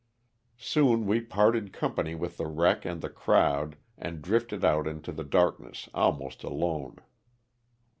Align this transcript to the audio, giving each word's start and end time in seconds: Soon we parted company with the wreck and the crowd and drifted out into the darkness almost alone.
Soon 0.57 1.05
we 1.05 1.21
parted 1.21 1.71
company 1.71 2.15
with 2.15 2.37
the 2.37 2.47
wreck 2.47 2.85
and 2.85 3.01
the 3.03 3.09
crowd 3.11 3.77
and 3.99 4.19
drifted 4.23 4.65
out 4.65 4.87
into 4.87 5.11
the 5.11 5.23
darkness 5.23 5.89
almost 5.93 6.43
alone. 6.43 6.97